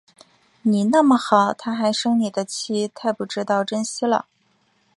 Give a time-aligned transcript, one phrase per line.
[0.63, 4.25] 你那么好，她还生你的气，太不知道珍惜了